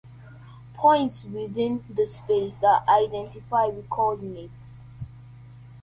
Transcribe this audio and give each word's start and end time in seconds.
Points 0.73 1.25
within 1.25 1.85
the 1.87 2.07
space 2.07 2.63
are 2.63 2.83
identified 2.89 3.75
with 3.75 3.87
coordinates. 3.87 4.81